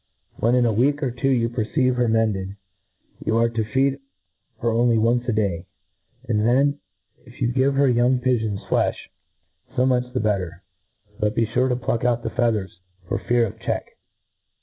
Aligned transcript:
When 0.37 0.55
in 0.55 0.65
a 0.65 0.73
week 0.73 1.03
or 1.03 1.11
two 1.11 1.29
you 1.29 1.47
perceive 1.47 1.95
her 1.97 2.07
mendedi 2.07 2.55
yoil 3.23 3.41
arc 3.41 3.53
to 3.53 3.63
feed 3.63 3.99
her 4.59 4.71
only 4.71 4.97
once 4.97 5.27
a 5.27 5.31
day; 5.31 5.67
and 6.27 6.39
then, 6.39 6.79
if 7.23 7.39
you 7.39 7.47
give 7.51 7.75
her 7.75 7.87
young 7.87 8.17
pigeons 8.17 8.61
flelh, 8.67 8.95
fo 9.75 9.85
much 9.85 10.11
the 10.11 10.19
better; 10.19 10.63
but 11.19 11.35
be 11.35 11.45
fure 11.45 11.69
to 11.69 11.75
pluck, 11.75 12.03
off 12.03 12.23
the 12.23 12.31
feathers, 12.31 12.79
for 13.07 13.19
fear 13.19 13.45
of 13.45 13.59
check. 13.59 13.89